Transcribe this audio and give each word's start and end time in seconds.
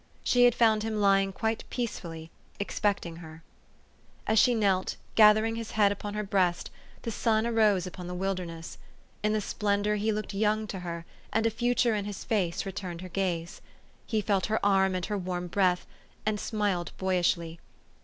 She 0.23 0.45
had 0.45 0.55
found 0.55 0.81
him 0.81 0.99
lying 0.99 1.31
quite 1.31 1.63
peacefully, 1.69 2.31
expect 2.59 3.05
ing 3.05 3.17
her. 3.17 3.43
440 4.25 4.25
THE 4.25 4.25
STORY 4.25 4.25
OF 4.25 4.25
AVIS. 4.25 4.33
As 4.33 4.39
she 4.39 4.59
knelt, 4.95 4.97
gathering 5.13 5.55
his 5.57 5.71
head 5.77 5.91
upon 5.91 6.15
her 6.15 6.23
breast, 6.23 6.71
the 7.03 7.11
sun 7.11 7.45
arose 7.45 7.85
upon 7.85 8.07
the 8.07 8.15
wilderness. 8.15 8.79
In 9.21 9.33
the 9.33 9.39
splendor 9.41 9.97
he 9.97 10.11
looked 10.11 10.33
young 10.33 10.65
to 10.65 10.79
her, 10.79 11.05
and 11.31 11.45
a 11.45 11.51
future 11.51 11.93
in 11.93 12.05
his 12.05 12.23
face 12.23 12.65
returned 12.65 13.01
her 13.01 13.09
gaze. 13.09 13.61
He 14.07 14.21
felt 14.21 14.47
her 14.47 14.57
arm 14.65 14.95
and 14.95 15.05
her 15.05 15.19
warm 15.19 15.45
breath, 15.45 15.85
and 16.25 16.39
smiled 16.39 16.93
boyishly. 16.97 17.59